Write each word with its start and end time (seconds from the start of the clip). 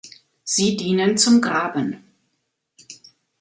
Sie 0.43 0.77
dienen 0.77 1.15
zum 1.15 1.41
Graben. 1.41 2.03